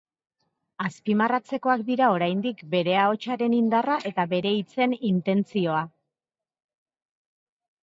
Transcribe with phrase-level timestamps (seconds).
[0.85, 5.87] Azpimarratzekoak dira oraindik bere ahotsaren indarra eta bere hitzen intentzioa.